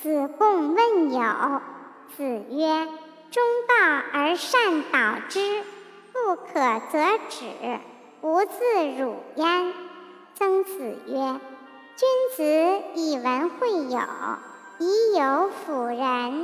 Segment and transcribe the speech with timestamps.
[0.00, 1.60] 子贡问友，
[2.16, 2.86] 子曰，
[3.32, 3.74] 忠告
[4.12, 5.64] 而善导之，
[6.12, 7.80] 不可则止，
[8.20, 8.52] 无自
[8.96, 9.72] 辱焉。
[10.36, 11.40] 曾子曰，
[11.96, 13.98] 君子以文会友，
[14.78, 16.37] 以友辅仁。